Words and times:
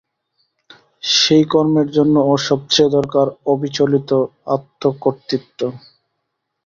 সেই 1.13 1.43
কর্মের 1.51 1.87
জন্য 1.91 2.15
ওর 2.23 2.39
সব 2.47 2.59
চেয়ে 2.69 2.93
দরকার 2.97 3.27
অবিচলিত 3.45 4.09
আত্মকর্তৃত্ব। 4.55 5.59